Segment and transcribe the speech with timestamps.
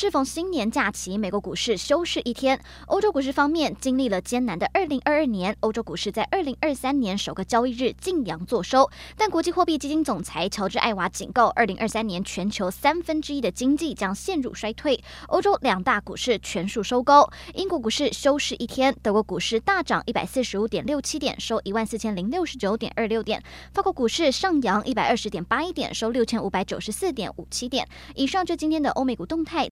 [0.00, 2.58] 适逢新年假期，美国股市休市一天。
[2.86, 8.88] 欧洲股市方面，经历了艰难的二零二二年，欧洲股市在二零二三年首个交易日劲扬作收。
[9.18, 14.98] 但国际货币基金总裁乔治艾娃警告，二零二三年全球三分之一的经济将陷入衰退。
[15.28, 20.82] 欧洲两大股市全数收高，英国股市休市一天，德国股市大涨一百四十五点，
[21.38, 22.90] 收一万四千零六十九点。
[23.74, 27.86] 法国股市上扬一百二十点八一点，收六千五百九十四点五七点。
[28.14, 29.68] 以上就今天的欧美股动态。